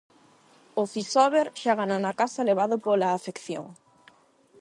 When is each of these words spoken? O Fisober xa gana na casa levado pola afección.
O 0.81 0.83
Fisober 0.93 1.47
xa 1.61 1.73
gana 1.79 1.97
na 2.05 2.13
casa 2.21 2.47
levado 2.49 2.75
pola 2.85 3.09
afección. 3.17 3.65